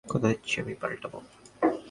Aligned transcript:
কথা 0.09 0.27
দিচ্ছি, 0.27 0.55
আমি 0.61 0.73
পাল্টাব। 0.81 1.13